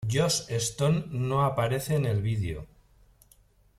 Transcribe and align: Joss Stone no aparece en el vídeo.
Joss 0.11 0.49
Stone 0.57 1.05
no 1.11 1.43
aparece 1.45 1.93
en 1.93 2.05
el 2.07 2.23
vídeo. 2.23 2.65